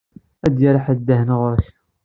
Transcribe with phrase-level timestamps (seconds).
[0.45, 1.65] Ad d-yerr ḥedd ddhen ɣur-k.